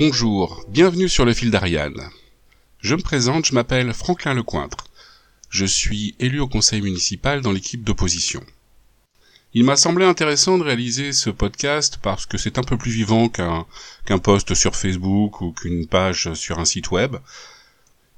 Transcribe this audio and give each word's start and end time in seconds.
Bonjour, 0.00 0.64
bienvenue 0.70 1.10
sur 1.10 1.26
le 1.26 1.34
fil 1.34 1.50
d'Ariane. 1.50 2.08
Je 2.80 2.94
me 2.94 3.02
présente, 3.02 3.44
je 3.44 3.52
m'appelle 3.52 3.92
Franklin 3.92 4.32
Lecointre. 4.32 4.86
Je 5.50 5.66
suis 5.66 6.14
élu 6.18 6.40
au 6.40 6.48
conseil 6.48 6.80
municipal 6.80 7.42
dans 7.42 7.52
l'équipe 7.52 7.84
d'opposition. 7.84 8.42
Il 9.52 9.64
m'a 9.64 9.76
semblé 9.76 10.06
intéressant 10.06 10.56
de 10.56 10.62
réaliser 10.62 11.12
ce 11.12 11.28
podcast 11.28 11.98
parce 12.00 12.24
que 12.24 12.38
c'est 12.38 12.56
un 12.56 12.62
peu 12.62 12.78
plus 12.78 12.90
vivant 12.90 13.28
qu'un 13.28 13.66
qu'un 14.06 14.16
post 14.16 14.54
sur 14.54 14.74
Facebook 14.74 15.42
ou 15.42 15.52
qu'une 15.52 15.86
page 15.86 16.32
sur 16.32 16.60
un 16.60 16.64
site 16.64 16.90
web. 16.90 17.16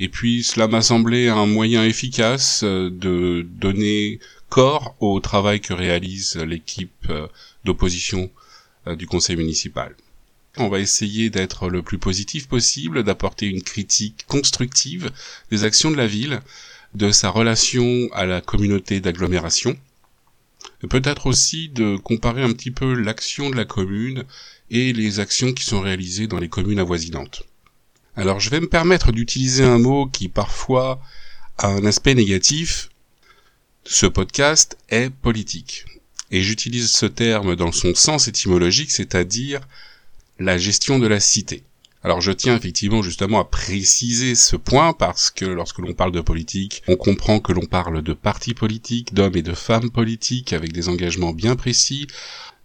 Et 0.00 0.08
puis 0.08 0.42
cela 0.42 0.66
m'a 0.66 0.82
semblé 0.82 1.28
un 1.28 1.46
moyen 1.46 1.84
efficace 1.84 2.64
euh, 2.64 2.90
de 2.90 3.46
donner 3.48 4.18
corps 4.48 4.96
au 4.98 5.20
travail 5.20 5.60
que 5.60 5.74
réalise 5.74 6.34
l'équipe 6.38 7.06
euh, 7.08 7.28
d'opposition 7.64 8.32
euh, 8.88 8.96
du 8.96 9.06
conseil 9.06 9.36
municipal. 9.36 9.94
On 10.58 10.68
va 10.68 10.80
essayer 10.80 11.30
d'être 11.30 11.68
le 11.68 11.82
plus 11.82 11.98
positif 11.98 12.48
possible, 12.48 13.04
d'apporter 13.04 13.46
une 13.46 13.62
critique 13.62 14.24
constructive 14.26 15.10
des 15.50 15.62
actions 15.62 15.90
de 15.90 15.96
la 15.96 16.08
ville, 16.08 16.40
de 16.94 17.12
sa 17.12 17.30
relation 17.30 18.08
à 18.12 18.26
la 18.26 18.40
communauté 18.40 18.98
d'agglomération, 18.98 19.78
peut-être 20.88 21.26
aussi 21.26 21.68
de 21.68 21.96
comparer 21.96 22.42
un 22.42 22.52
petit 22.52 22.72
peu 22.72 22.92
l'action 22.94 23.50
de 23.50 23.56
la 23.56 23.64
commune 23.64 24.24
et 24.70 24.92
les 24.92 25.20
actions 25.20 25.52
qui 25.52 25.64
sont 25.64 25.80
réalisées 25.80 26.26
dans 26.26 26.38
les 26.38 26.48
communes 26.48 26.80
avoisinantes. 26.80 27.44
Alors 28.16 28.40
je 28.40 28.50
vais 28.50 28.60
me 28.60 28.68
permettre 28.68 29.12
d'utiliser 29.12 29.62
un 29.64 29.78
mot 29.78 30.06
qui 30.06 30.28
parfois 30.28 31.00
a 31.56 31.68
un 31.68 31.84
aspect 31.84 32.14
négatif. 32.14 32.90
Ce 33.84 34.06
podcast 34.06 34.76
est 34.88 35.10
politique. 35.10 35.84
Et 36.30 36.42
j'utilise 36.42 36.90
ce 36.90 37.06
terme 37.06 37.54
dans 37.54 37.72
son 37.72 37.94
sens 37.94 38.26
étymologique, 38.28 38.90
c'est-à-dire 38.90 39.60
la 40.38 40.58
gestion 40.58 40.98
de 40.98 41.06
la 41.06 41.20
cité. 41.20 41.64
Alors 42.04 42.20
je 42.20 42.30
tiens 42.30 42.56
effectivement 42.56 43.02
justement 43.02 43.40
à 43.40 43.44
préciser 43.44 44.34
ce 44.34 44.54
point 44.54 44.92
parce 44.92 45.30
que 45.30 45.44
lorsque 45.44 45.78
l'on 45.78 45.94
parle 45.94 46.12
de 46.12 46.20
politique, 46.20 46.82
on 46.86 46.96
comprend 46.96 47.40
que 47.40 47.52
l'on 47.52 47.66
parle 47.66 48.02
de 48.02 48.12
partis 48.12 48.54
politiques, 48.54 49.14
d'hommes 49.14 49.36
et 49.36 49.42
de 49.42 49.52
femmes 49.52 49.90
politiques 49.90 50.52
avec 50.52 50.72
des 50.72 50.88
engagements 50.88 51.32
bien 51.32 51.56
précis, 51.56 52.06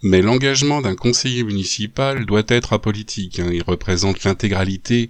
mais 0.03 0.21
l'engagement 0.21 0.81
d'un 0.81 0.95
conseiller 0.95 1.43
municipal 1.43 2.25
doit 2.25 2.43
être 2.47 2.73
apolitique. 2.73 3.39
Hein. 3.39 3.49
Il 3.51 3.63
représente 3.63 4.23
l'intégralité 4.23 5.09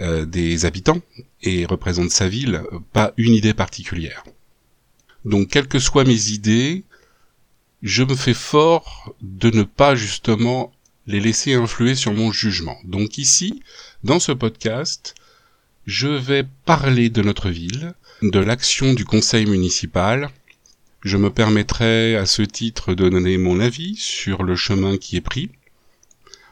euh, 0.00 0.24
des 0.24 0.64
habitants 0.64 1.00
et 1.42 1.66
représente 1.66 2.10
sa 2.10 2.28
ville, 2.28 2.62
pas 2.92 3.12
une 3.18 3.34
idée 3.34 3.54
particulière. 3.54 4.24
Donc, 5.24 5.48
quelles 5.48 5.68
que 5.68 5.78
soient 5.78 6.04
mes 6.04 6.30
idées, 6.30 6.84
je 7.82 8.04
me 8.04 8.14
fais 8.14 8.34
fort 8.34 9.14
de 9.20 9.50
ne 9.50 9.64
pas 9.64 9.94
justement 9.94 10.72
les 11.10 11.20
laisser 11.20 11.54
influer 11.54 11.94
sur 11.94 12.12
mon 12.12 12.30
jugement. 12.30 12.78
Donc 12.84 13.18
ici, 13.18 13.62
dans 14.04 14.20
ce 14.20 14.32
podcast, 14.32 15.14
je 15.86 16.08
vais 16.08 16.44
parler 16.64 17.10
de 17.10 17.20
notre 17.20 17.50
ville, 17.50 17.94
de 18.22 18.38
l'action 18.38 18.94
du 18.94 19.04
conseil 19.04 19.46
municipal, 19.46 20.30
je 21.02 21.16
me 21.16 21.30
permettrai 21.30 22.14
à 22.16 22.26
ce 22.26 22.42
titre 22.42 22.94
de 22.94 23.08
donner 23.08 23.38
mon 23.38 23.58
avis 23.58 23.96
sur 23.96 24.42
le 24.42 24.54
chemin 24.54 24.98
qui 24.98 25.16
est 25.16 25.22
pris. 25.22 25.50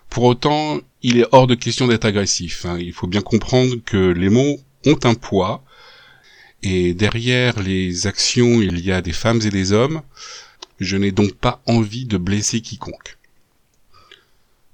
Pour 0.09 0.25
autant, 0.25 0.81
il 1.03 1.19
est 1.19 1.27
hors 1.33 1.47
de 1.47 1.55
question 1.55 1.87
d'être 1.87 2.06
agressif. 2.06 2.65
Hein. 2.65 2.78
Il 2.81 2.93
faut 2.93 3.06
bien 3.06 3.20
comprendre 3.20 3.77
que 3.84 4.11
les 4.11 4.31
mots 4.31 4.59
ont 4.87 4.98
un 5.05 5.15
poids, 5.15 5.62
et 6.62 6.95
derrière 6.95 7.61
les 7.61 8.06
actions, 8.06 8.61
il 8.61 8.81
y 8.84 8.91
a 8.91 9.03
des 9.03 9.12
femmes 9.12 9.41
et 9.45 9.50
des 9.50 9.72
hommes. 9.72 10.03
Je 10.81 10.97
n'ai 10.97 11.12
donc 11.12 11.34
pas 11.34 11.62
envie 11.67 12.06
de 12.06 12.17
blesser 12.17 12.61
quiconque. 12.61 13.18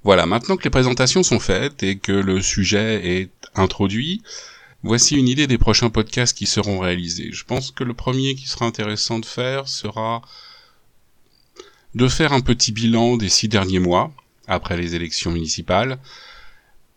Voilà, 0.05 0.27
maintenant 0.27 0.57
que 0.57 0.65
les 0.65 0.71
présentations 0.71 1.23
sont 1.23 1.41
faites 1.41 1.83
et 1.83 1.97
que 1.97 2.13
le 2.13 2.41
sujet 2.41 3.21
est 3.21 3.31
introduit, 3.55 4.23
Voici 4.87 5.17
une 5.17 5.29
idée 5.29 5.47
des 5.47 5.57
prochains 5.57 5.89
podcasts 5.89 6.37
qui 6.37 6.45
seront 6.45 6.79
réalisés. 6.79 7.31
Je 7.33 7.45
pense 7.45 7.71
que 7.71 7.85
le 7.85 7.95
premier 7.95 8.35
qui 8.35 8.47
sera 8.47 8.67
intéressant 8.67 9.19
de 9.19 9.25
faire 9.25 9.67
sera 9.67 10.21
de 11.95 12.07
faire 12.07 12.35
un 12.35 12.43
petit 12.43 12.71
bilan 12.71 13.17
des 13.17 13.31
six 13.31 13.49
derniers 13.49 13.79
mois, 13.79 14.13
après 14.47 14.77
les 14.77 14.95
élections 14.95 15.31
municipales. 15.31 15.99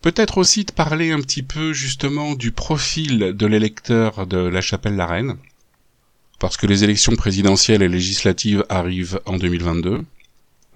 Peut-être 0.02 0.36
aussi 0.36 0.66
de 0.66 0.72
parler 0.72 1.12
un 1.12 1.22
petit 1.22 1.42
peu 1.42 1.72
justement 1.72 2.34
du 2.34 2.52
profil 2.52 3.32
de 3.34 3.46
l'électeur 3.46 4.26
de 4.26 4.36
la 4.36 4.60
Chapelle-la-Reine, 4.60 5.38
parce 6.38 6.58
que 6.58 6.66
les 6.66 6.84
élections 6.84 7.16
présidentielles 7.16 7.82
et 7.82 7.88
législatives 7.88 8.66
arrivent 8.68 9.18
en 9.24 9.38
2022. 9.38 10.04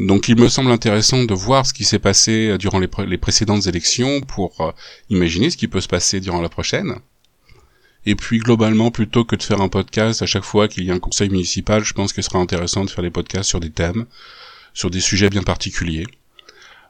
Donc 0.00 0.28
il 0.28 0.36
me 0.36 0.48
semble 0.48 0.70
intéressant 0.70 1.24
de 1.24 1.34
voir 1.34 1.66
ce 1.66 1.72
qui 1.72 1.84
s'est 1.84 1.98
passé 1.98 2.56
durant 2.58 2.78
les, 2.80 3.18
précédentes 3.18 3.66
élections 3.66 4.20
pour 4.20 4.60
euh, 4.60 4.72
imaginer 5.10 5.50
ce 5.50 5.56
qui 5.56 5.68
peut 5.68 5.80
se 5.80 5.88
passer 5.88 6.20
durant 6.20 6.40
la 6.40 6.48
prochaine. 6.48 6.96
Et 8.04 8.16
puis 8.16 8.38
globalement, 8.38 8.90
plutôt 8.90 9.24
que 9.24 9.36
de 9.36 9.42
faire 9.42 9.60
un 9.60 9.68
podcast 9.68 10.22
à 10.22 10.26
chaque 10.26 10.44
fois 10.44 10.66
qu'il 10.66 10.84
y 10.84 10.90
a 10.90 10.94
un 10.94 10.98
conseil 10.98 11.28
municipal, 11.28 11.84
je 11.84 11.92
pense 11.92 12.12
qu'il 12.12 12.24
sera 12.24 12.40
intéressant 12.40 12.84
de 12.84 12.90
faire 12.90 13.04
des 13.04 13.10
podcasts 13.10 13.48
sur 13.48 13.60
des 13.60 13.70
thèmes, 13.70 14.06
sur 14.74 14.90
des 14.90 15.00
sujets 15.00 15.30
bien 15.30 15.42
particuliers. 15.42 16.06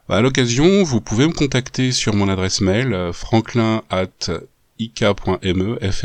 À 0.09 0.21
l'occasion, 0.21 0.83
vous 0.83 0.99
pouvez 0.99 1.27
me 1.27 1.33
contacter 1.33 1.91
sur 1.91 2.15
mon 2.15 2.29
adresse 2.29 2.61
mail 2.61 2.93
euh, 2.93 3.13
franklin 3.13 3.83
at 3.89 4.31
ik.me, 4.79 5.77
f 5.91 6.03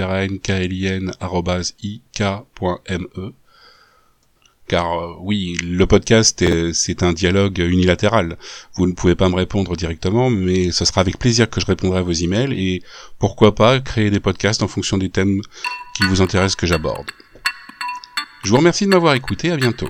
car 4.68 4.98
euh, 4.98 5.14
oui, 5.20 5.56
le 5.62 5.86
podcast 5.86 6.44
c'est 6.72 7.02
un 7.02 7.12
dialogue 7.12 7.58
unilatéral. 7.58 8.36
Vous 8.74 8.86
ne 8.86 8.92
pouvez 8.92 9.14
pas 9.14 9.28
me 9.28 9.34
répondre 9.34 9.76
directement, 9.76 10.30
mais 10.30 10.70
ce 10.70 10.84
sera 10.84 11.00
avec 11.00 11.18
plaisir 11.18 11.50
que 11.50 11.60
je 11.60 11.66
répondrai 11.66 11.98
à 11.98 12.02
vos 12.02 12.12
emails 12.12 12.52
et 12.52 12.82
pourquoi 13.18 13.54
pas 13.54 13.80
créer 13.80 14.10
des 14.10 14.20
podcasts 14.20 14.62
en 14.62 14.68
fonction 14.68 14.98
des 14.98 15.08
thèmes 15.08 15.40
qui 15.96 16.04
vous 16.04 16.22
intéressent 16.22 16.56
que 16.56 16.66
j'aborde. 16.66 17.10
Je 18.44 18.50
vous 18.50 18.56
remercie 18.56 18.84
de 18.84 18.90
m'avoir 18.90 19.14
écouté, 19.14 19.50
à 19.50 19.56
bientôt. 19.56 19.88